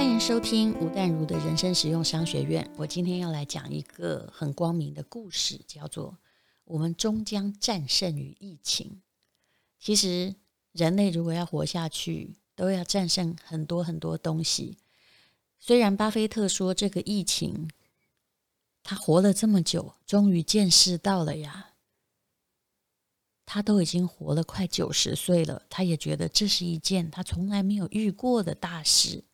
[0.00, 2.66] 欢迎收听吴淡如的人生实用商学院。
[2.78, 6.16] 我今天要来讲一个很光明的故事，叫做
[6.64, 9.02] “我们终将战胜于疫情”。
[9.78, 10.34] 其实，
[10.72, 14.78] 人类如果要活下去，都要战胜很多很多东西。
[15.58, 17.68] 虽然巴菲特说这个疫情，
[18.82, 21.72] 他活了这么久，终于见识到了呀。
[23.44, 29.24] 他都已经活了快九十岁了，他也觉得这是一件他从来没有遇过的大事。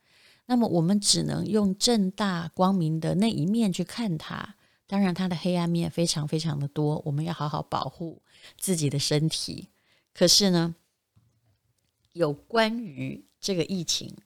[0.46, 8.22] 那么我们只能用正大光明的那一面去看它，当然它的黑暗面非常非常的多，我们要好好保护
[8.56, 9.68] 自己的身体。
[10.14, 10.74] 可是呢，
[12.12, 14.16] 有关于这个疫情，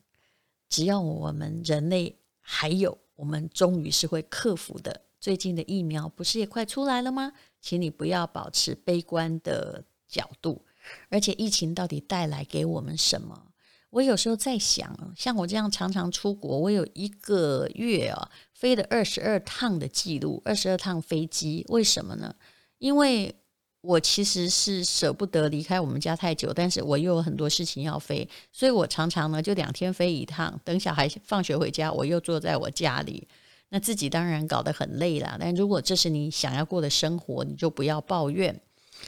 [0.68, 5.02] 只要我们人类还有，我们终于是会克服的。
[5.18, 7.32] 最近的疫苗不是也快出来了吗？
[7.60, 10.64] 请你不要保持悲观的角度，
[11.08, 13.49] 而且疫情到底带来给我们什么？
[13.90, 22.32] 我有时候在想，像我这样常常出国，我有一个月啊飞了二十二趟的记录，二十二趟飞机，为什么呢？
[22.78, 23.34] 因为
[23.80, 33.26] 我其实是舍不得离开我们家太久，但是我又有很多事情要飞，所以我常常呢就两天飞一趟，等小孩放学回家，我又坐在我家里，
[33.70, 35.36] 那自己当然搞得很累了。
[35.40, 38.60] 但如果这是你想要过的生活，你就不要抱怨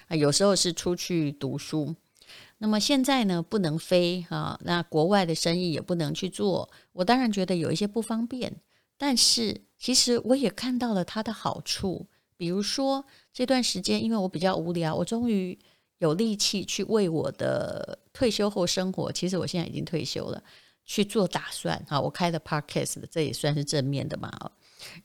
[0.08, 0.16] 啊。
[0.16, 1.94] 有时候是出去读书。
[2.62, 6.70] 那么现在呢，不能飞啊，那国外的生意也不能去做。
[6.92, 8.54] 我当然觉得有一些不方便，
[8.96, 12.06] 但是其实我也看到了它的好处。
[12.36, 15.58] 比如说这段时间，因为我比较无聊，我终于
[15.98, 20.40] 有力气去为我的退休后生活，其实我现在已经退休了，
[20.84, 22.00] 去做打算啊。
[22.00, 24.30] 我开的 Podcast，这也算是正面的嘛。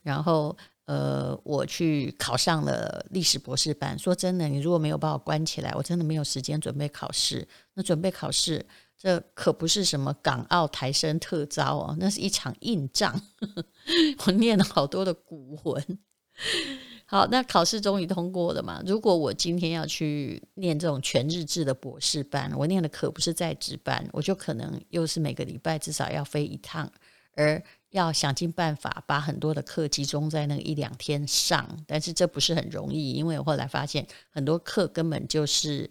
[0.04, 0.56] 然后。
[0.88, 4.00] 呃，我去考上了历史博士班。
[4.00, 7.46] 说真的，你如果没有把我关起来，我真的没有时间准备考试。
[7.74, 8.66] 那准备考试，
[8.98, 13.22] 这可不是什么港澳台生特招哦，那是一场硬仗。
[14.26, 16.00] 我念了好多的古文。
[17.06, 18.82] 好，那考试终于通过了嘛。
[18.86, 26.90] 如果我今天要去念这种全日制的博士班，我念的可不是在职班，我就可能又是每个礼拜至少要飞一趟，
[27.36, 27.62] 而。
[27.98, 35.90] 要想尽办法把很多的课集中在那一两天上，但是这不是很容易，因为我后来发现很多课根本就是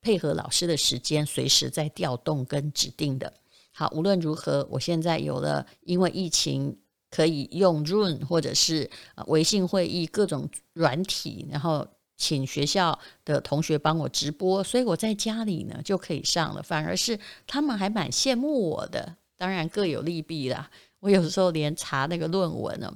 [0.00, 3.32] 配合老师的时间，随时在调动跟指定的。
[3.72, 6.78] 好，无论如何，我现在有了因为疫情
[7.10, 8.88] 可以用 Zoom 或者是
[9.26, 11.86] 微信会议各种软体，然后
[12.16, 19.16] 请学校的同学帮我直播，所以我在家里呢就可以上了，反而是他们还蛮羡慕我的。
[19.36, 20.68] 当然各有利弊啦。
[21.00, 22.92] 我有时候连查那个论文呢，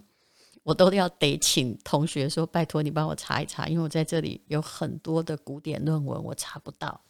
[0.63, 7.01] 我都要得请同学说：“拜托你帮我查一查，因为我在这里有很多的古典论文我查不到。”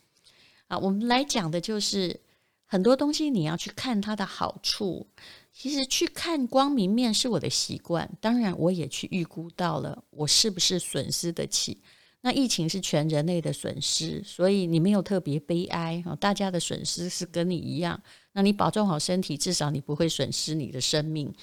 [0.69, 2.19] 啊，我们来讲的就是
[2.67, 5.07] 很多东西你要去看它的好处。
[5.53, 11.79] 其实去看光明面是我的习惯，当然我也去预估到了我是不是损失得起。
[12.25, 18.01] 那疫情是全人类的损失，所以你没有特别悲哀啊，大家的损失是跟你一样。
[18.33, 21.35] 那你保重好身体，至少你不会损失你的生命。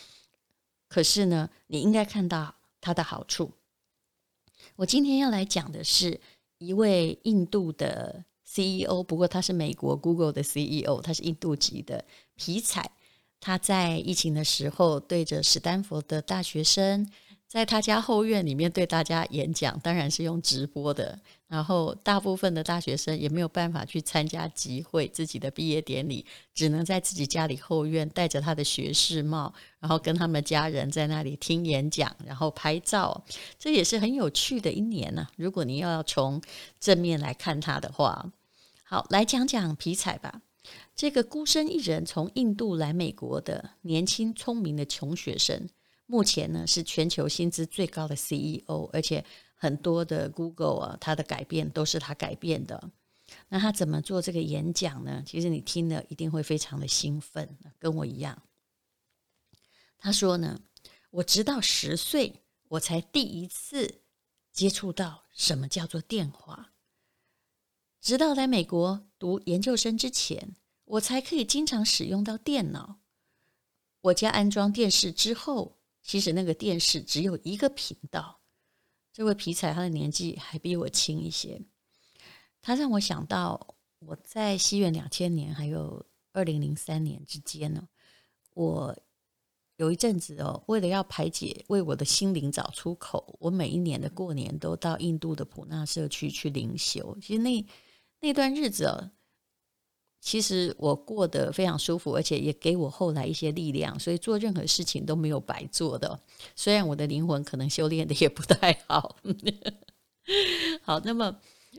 [0.88, 3.52] 可是呢，你应该看到它的好处。
[4.78, 6.20] 我今天要来讲的是
[6.60, 12.90] 一位印度的 CEO，不过他是美国 Google 的 CEO，他是印度籍的皮采。
[13.42, 17.06] 他在疫情的时候对着史丹佛的大学生。
[17.50, 21.20] 在他家后院里面对大家演讲，当然是用直播的。
[21.48, 26.24] 然后大部分的大学生也没有办法去参加集会、自己的毕业典礼，
[26.54, 33.26] 只能在自己家里后院戴着他的学士帽，然后跟他们家人在那里听演讲，然后拍照。
[33.58, 36.40] 这也是很有趣的一年呢、如果你要从
[36.80, 38.32] 正面来看他的话，
[38.84, 40.44] 好，来讲讲皮采吧。
[40.96, 45.68] 这个孤身一人从印度来美国的年轻聪明的穷学生。
[46.12, 52.90] 目前呢，是全球薪资最高的 CEO，而且很多的 Google 啊，它的改变都是他改变的。
[53.48, 55.22] 那他怎么做这个演讲呢？
[55.24, 58.42] 其实你听了一定会非常的兴奋，跟我一样。
[60.00, 60.60] 他说呢，
[61.12, 64.02] 我直到十岁，我才第一次
[64.52, 66.74] 接触到什么叫做电话。
[68.02, 72.98] 直到来美国读研究生之前，我才可以经常使用到电脑。
[74.02, 75.79] 我家安装电视之后。
[76.02, 78.40] 其实那个电视只有一个频道。
[79.12, 81.62] 这位皮彩他的年纪还比我轻一些，
[82.62, 87.86] 他让我想到我在西元两千年还有二零零三年之间呢，
[88.54, 88.98] 我
[89.76, 97.18] 有一阵子哦，为了要排解，为我的心灵找出口，我每一年的过年都到印度的普纳社区去灵修。
[97.20, 97.66] 其实那
[98.22, 99.12] 那段日子哦，
[100.22, 106.20] 其实我过得非常舒服，而且也给我后来一些力量，所以做任何事情都没有白做的。
[106.56, 109.16] 虽然我的灵魂可能修炼的也不太好。
[110.84, 111.34] 好，那么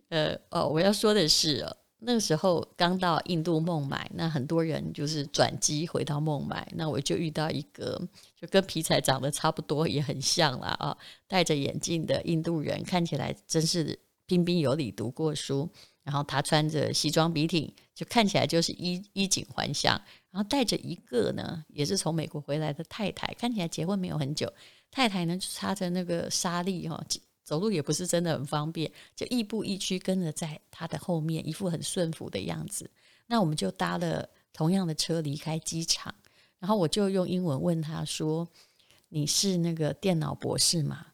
[0.09, 1.67] 呃哦，我要说的是，
[1.99, 8.01] 那个时候刚到印度孟买，那很多人就是转机回到孟买，那我就遇到一个
[8.41, 10.97] 就跟皮彩长得差不多，也很像啦啊，
[11.29, 15.69] 戴着眼镜的印度人，看起来真是彬彬有礼，读过书。
[16.03, 20.01] 然后他穿着西装笔挺，就看起来就是衣衣锦还乡。
[20.31, 24.51] 然后带着一个呢，也是从美国回来的太太，看起来结婚没有很久。
[24.91, 26.99] 太太呢就插着那个纱丽哈，
[27.45, 32.91] 走路也不是真的很方便，就亦步亦趋跟着在他的后面，一副很顺服的样子。
[33.27, 36.15] 那我们就搭了同样的车离开机场，
[36.59, 38.49] 然后我就用英文问他说
[39.11, 41.07] ：“你是那个电脑博士吗？”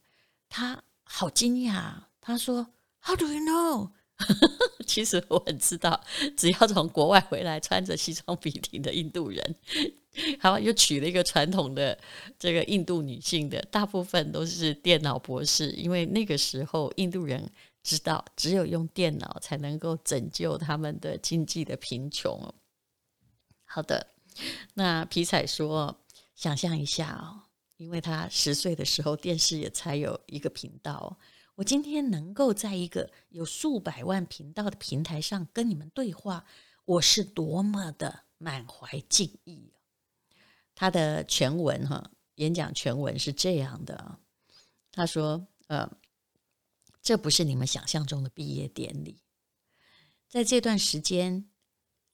[0.49, 2.69] 他好惊讶，他说
[3.01, 3.91] ：“How do you know？”
[4.87, 6.01] 其实我很知道，
[6.37, 9.55] 只要从国外回来穿着西装笔挺的印度人，
[10.41, 11.99] 好，又娶了一个传统的
[12.39, 17.47] 这个印度女性的，大部分都是电脑博士，因为那个时候印度人
[17.83, 22.55] 知道，只有用电脑才能够拯救他们的经济的贫穷。
[23.65, 24.15] 好的，
[24.75, 25.95] 那皮彩说，
[26.35, 27.43] 想象一下哦，
[27.77, 31.19] 因为他十岁的时候电视也才有一个频道。
[31.57, 36.47] 我今天能够在一个有数百万频道的平台上跟你们对话，
[36.85, 39.73] 我是多么的满怀敬意。
[40.75, 44.21] 他的全文哈，演讲全文是这样的啊，
[44.93, 45.91] 他说：“呃，
[47.03, 49.23] 这不是你们想象中的毕业典礼，
[50.29, 51.51] 在这段时间，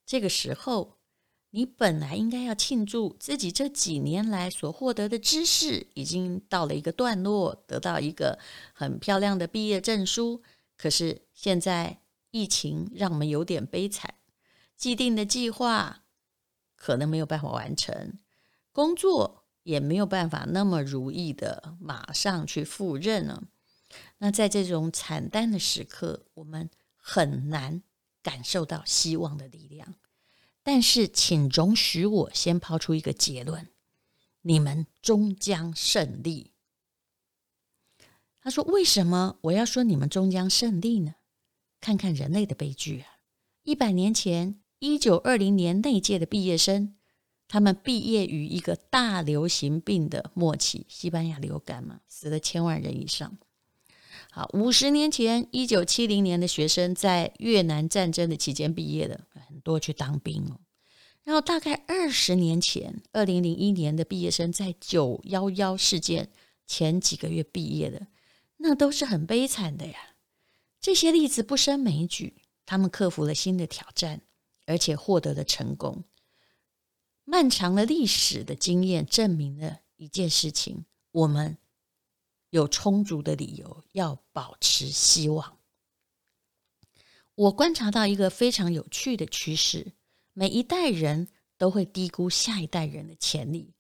[0.07, 0.99] 这个时候。”
[1.55, 8.39] 你本来应该要庆祝自己这几年来所获得的知识已经到了一个段落，得到一个
[8.73, 10.43] 很漂亮的毕业证书。
[10.79, 12.01] 可是现在
[12.31, 14.15] 疫情让我们有点悲惨，
[14.79, 16.05] 既定的计划
[16.75, 18.19] 可能没有办法完成，
[18.73, 23.43] 工作也没有办法那么如意的马上去赴任了。
[24.19, 27.83] 那在这种惨淡的时刻，我们很难
[28.23, 29.95] 感受到希望的力量。
[30.63, 33.69] 但是，请容许我先抛出一个结论：
[34.43, 36.53] 你们终将胜利。
[38.41, 41.15] 他说：“为什么我要说你们终将胜利呢？
[41.81, 43.07] 看看人类的悲剧啊！
[43.63, 46.97] 一百年前，一九二零年那届的毕业生，
[47.47, 53.39] 他们毕业于一个大流行病的末期——西班牙流感嘛，死了千万人以上。
[54.35, 60.59] 好，五十年前，一九七零年的学生在越南战争的期间毕业的。”很多去当兵哦，
[61.23, 66.31] 然后大概二十年前，二零零一年的毕业生在九幺幺事件
[66.67, 68.07] 前几个月毕业的，
[68.57, 70.17] 那都是很悲惨的呀。
[70.81, 74.23] 这些例子不胜枚举，他们克服了新的挑战，
[74.65, 76.05] 而且获得了成功。
[77.25, 81.59] 漫长的历史的经验证明了一件事情：我们
[82.53, 85.59] 有充足的理由要保持希望。
[87.35, 89.95] 我观察到一个非常有趣的趋势：
[90.35, 93.73] 每一代人都会低估下一代人的潜力，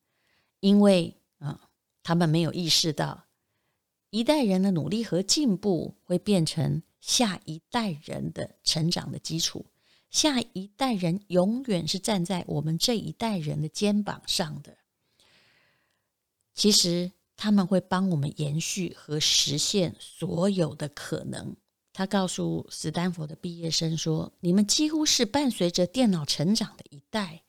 [0.61, 1.69] 因为啊，
[2.03, 3.27] 他们没有意识到
[4.09, 9.67] 一代人的努力和进步会变成下一代人的成长的基础。
[10.09, 14.79] 下一代人永远是站在我们这一代人的肩膀上的。
[16.55, 17.13] 其实
[17.43, 21.57] 他们会帮我们延续和实现所有的可能。
[21.93, 27.43] 他告诉斯坦福的毕业生说：“你们几乎是伴随着电脑成长的一代，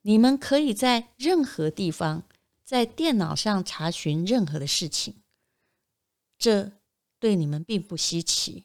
[0.00, 2.22] 你们可以在任何地方
[2.64, 5.16] 在电脑上查询任何的事情，
[6.38, 6.72] 这
[7.18, 8.64] 对你们并不稀奇。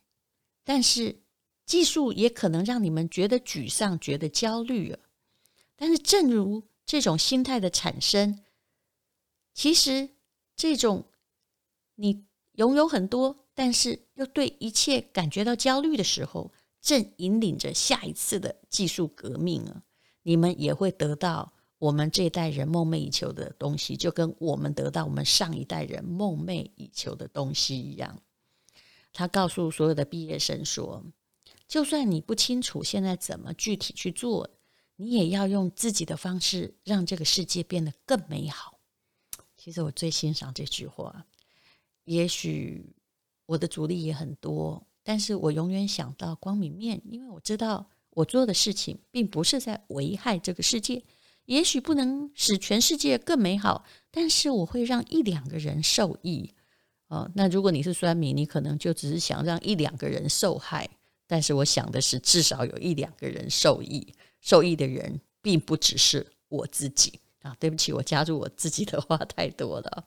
[0.63, 1.23] 但是
[1.65, 4.99] 技术也可能让你们觉得沮丧、觉得焦虑了。
[5.75, 8.44] 但是，正如这种心态的产生，
[9.55, 10.09] 其实
[10.55, 11.05] 这种
[11.95, 19.81] 你拥有很多。”但是又对一切感觉到焦虑的时候，正引领着下一次的技术革命啊！
[20.23, 28.21] 你们也会得到我们这一代人梦寐以求的东西，就跟我们得到我们上一代人梦寐以求的东西一样。
[29.13, 31.05] 他告诉所有的毕业生说
[31.65, 34.49] ：“就算你不清楚现在怎么具体去做，
[34.97, 38.74] 你也要用自己的方式让这个世界变得更美好。”
[39.65, 41.25] 其实我最欣赏这句话，
[42.03, 42.85] 也许。
[43.47, 51.03] 我的阻力也很多，但是我永远想到光明面，因为我知道我做的事情并不是在危害这个世界，
[51.45, 56.51] 也许不能使全世界更美好，但是我会让一两个人受益。
[57.07, 60.89] 哦，那如果你是酸民，你可能就只是想让一两个人受害，
[61.27, 67.55] 但是我想的是，至少有一两个人受益，受益的人并不只是我自己啊。
[67.59, 70.05] 对不起，我加入我自己的话太多了。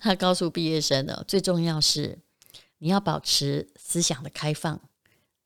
[0.00, 2.18] 他告诉毕业生呢，最重要是
[2.78, 4.80] 你要保持思想的开放，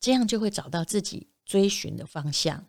[0.01, 2.67] 这样就会找到自己追寻的方向。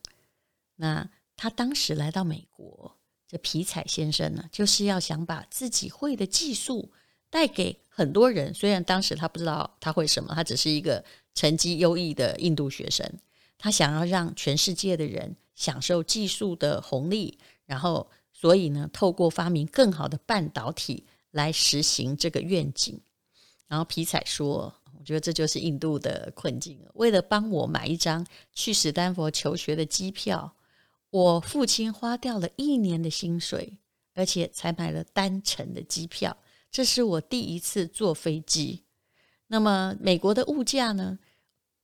[0.75, 2.95] 那他当时来到美国，
[3.27, 6.91] 这皮彩先生呢，就是要想把自己会的技术
[7.29, 8.53] 带给很多人。
[8.53, 11.03] 虽然当时他不知道他会什么，他只是一个
[11.33, 13.11] 成绩优异的印度学生，
[13.57, 22.97] 他想要让全世界的人享受技术的红利，然后所以呢，透过发明更好的半导体来实行这个愿景。
[23.67, 26.79] 然后皮彩说：“我觉得这就是印度的困境。
[26.93, 30.55] 为了帮我买一张去史丹佛求学的机票。”
[31.11, 33.79] 我父亲花掉了一年的薪水，
[34.13, 36.37] 而且才买了单程的机票。
[36.69, 38.83] 这是我第一次坐飞机。
[39.47, 41.17] 那么，美国的物价呢，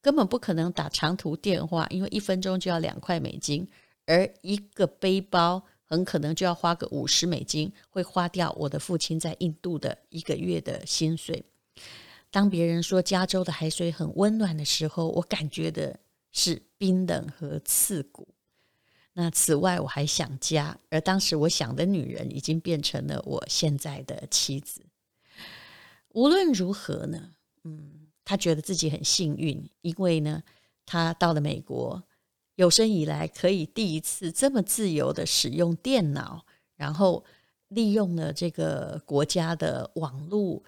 [0.06, 3.68] 根本不可能打长途电话，因为一分钟就要两块美金，
[4.06, 11.44] 而一个背包很可能就要花个五十美金，会花掉我的父亲在印度的一个月的薪水。
[12.30, 16.00] 当别人说加州的海水很温暖的时候，我感觉的
[16.32, 18.28] 是冰冷和刺骨。
[19.14, 24.86] 那此外，我还想家，而当时我想的女人已经变成了我现在的妻子。
[26.10, 27.32] 无论如何呢，
[27.64, 27.95] 嗯，
[28.26, 30.44] 他觉得自己很幸运，因为呢，
[30.86, 32.04] 他到了美国，
[32.56, 37.24] 有生以来可以第一次这么自由的使用电脑，然后
[37.68, 40.64] 利用了这个国家的网络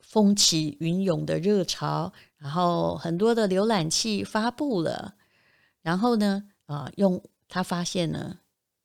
[0.00, 5.16] 风起云涌的热潮，然后很多的浏览器发布了，
[5.82, 8.38] 然后呢，啊，用他发现呢，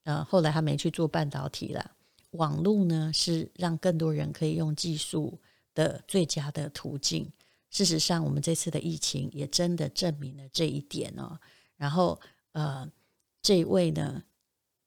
[0.04, 1.92] 呃，后来他没去做半导体了。
[2.32, 5.40] 网络呢是让更多人可以用技术
[5.74, 7.32] 的最佳的途径。
[7.70, 11.40] 事实上，我们这次的疫情也真的证明了这一点哦。
[11.76, 12.20] 然后，
[12.52, 12.90] 呃，
[13.42, 14.24] 这位呢，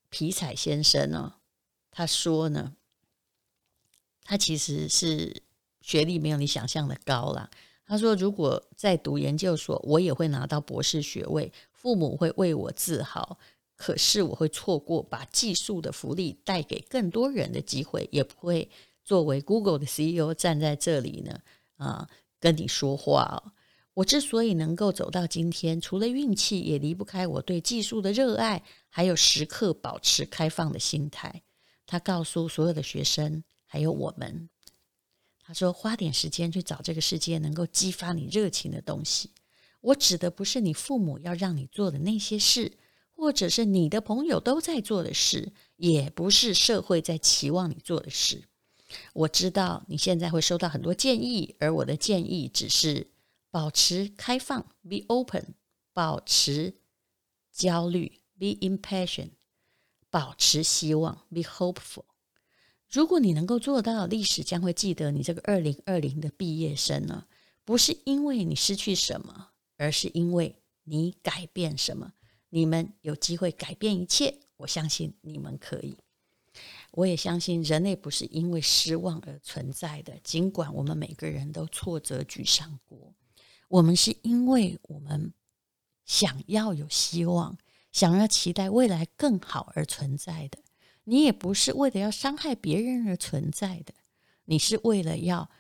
[0.09, 1.35] 皮彩先生呢，
[1.91, 2.77] 他说呢，
[4.23, 5.43] 他其实是
[5.81, 7.51] 学历没有你想象的高啦。
[7.85, 11.53] 他说，如果在读研究所，我也会拿到博士学位。
[11.73, 13.39] 父母会为我自豪，
[13.77, 18.69] 可是我会错过把技术的福利带给更多人的机会，也不会
[19.07, 21.41] 作为 Google 的 CEO 站在这里呢，
[21.77, 22.11] 啊，
[22.41, 23.53] 跟你说话哦。
[23.95, 31.43] 我之所以能够走到今天，除了运气，也离不开我对技术的热爱，还有时刻保持开放的心态。
[31.87, 34.51] 他告诉所有的学生，还有我们，
[35.41, 39.31] 他说：花点时间去找这个世界能够激发你热情的东西。
[39.81, 42.73] 我指的不是你父母要让你做的那些事，
[43.15, 48.43] 或者是你的朋友都在做的事，也不是社会在期望你做的事。
[49.13, 53.07] 我知道你现在会收到很多建议，而我的建议只是
[53.51, 55.43] 保持开放，be open；
[55.93, 56.75] 保持
[57.53, 59.31] 焦虑，be impatient；
[60.11, 62.05] 保持希望，be hopeful。
[62.89, 67.27] 如果你能够做到，历史将会记得你这个二零二零的毕业生呢，
[67.65, 69.51] 不是因为你失去什么。
[69.79, 72.15] 而是因为你改变什么，
[72.49, 74.39] 你们有机会改变一切。
[74.57, 75.99] 我相信你们可以，
[76.97, 80.19] 我也相信人类不是因为失望而存在的。
[80.25, 83.15] 尽管我们每个人都挫折沮丧过，
[83.69, 85.35] 我们是因为我们
[86.07, 87.59] 想要有希望，
[87.93, 90.59] 想要期待未来更好而存在的。
[91.05, 93.93] 你也不是为了要伤害别人而存在的，
[94.47, 95.51] 你是为了要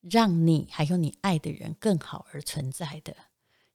[0.00, 3.14] 让你还有你爱的人更好而存在的。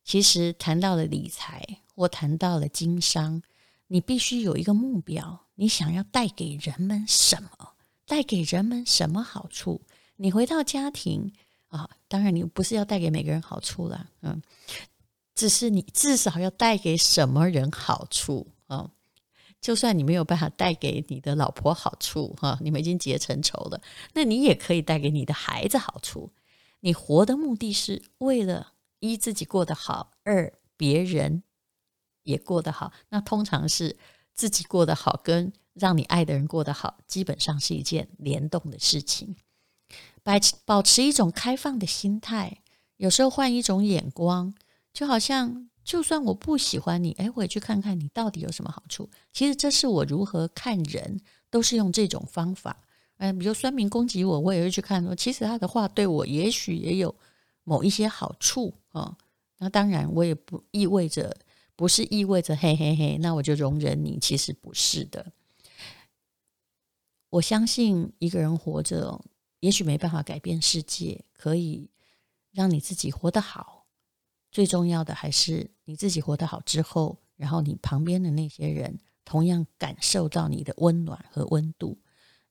[0.03, 3.43] 其实谈到了理财或谈到了经商，
[3.87, 7.49] 你必须有一个目标，你想要带给人们什么？
[8.05, 9.81] 带给人们什么好处？
[10.15, 11.31] 你回到家庭
[11.67, 14.41] 啊，当然你不是要带给每个人好处了，嗯，
[15.33, 18.89] 只是你至少要带给什么人好处啊？
[19.61, 23.81] 就算你没有办法带给你的老婆好处哈，你们已经结成仇了，
[24.13, 26.31] 那你也可以带给你的孩子好处。
[26.79, 28.73] 你活的目的是为了。
[28.99, 31.43] 一自己过得好，二别人
[32.25, 32.91] 也过得好。
[33.07, 33.97] 那通常是
[34.33, 39.37] 自己过得好，跟让你爱的人过得好，基本上是一件联动的事情。
[40.21, 40.33] 保
[40.65, 42.61] 保持一种开放的心态，
[42.97, 44.53] 有时候换一种眼光，
[44.91, 49.09] 就好像就算我不喜欢你，哎，我也去看看你到底有什么好处。
[49.31, 52.77] 其实这是我如何看人，都是用这种方法。
[53.17, 57.15] 嗯，比如酸民攻击我，我也会去看说，其实他的话对我也许也有。
[57.67, 59.17] 某一些好处啊，
[59.57, 61.35] 那当然我也不意味着，
[61.75, 64.17] 不是意味着嘿嘿嘿，那我就容忍你。
[64.19, 65.33] 其实不是的。
[67.29, 69.25] 我相信一个人活着，
[69.59, 71.89] 也许没办法改变世界，可以
[72.51, 73.85] 让你自己活得好。
[74.51, 81.97] 最重要的还是你自己活得好之后，然后你旁边的那些人同样感受到你的温暖和温度。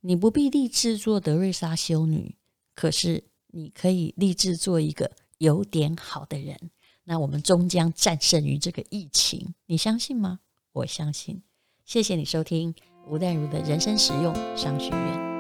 [0.01, 2.37] 你不必立志做德瑞莎修女，
[2.75, 6.71] 可是你可以立志做一个有点好的人。
[7.05, 10.41] 那我们终将战胜于这个疫情，你相信吗？
[10.73, 11.43] 我相信。
[11.85, 12.75] 谢谢你收听
[13.09, 15.34] 吴淡如的人生实用商学院。